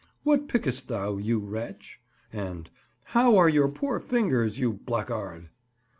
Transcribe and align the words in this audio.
"What 0.23 0.47
Pickest 0.47 0.87
Thou, 0.87 1.17
you 1.17 1.37
Wretch?" 1.37 1.99
and 2.33 2.71
"How 3.03 3.37
are 3.37 3.47
your 3.47 3.69
Poor 3.69 3.99
Fingers, 3.99 4.57
you 4.57 4.73
Blackguard?" 4.73 5.49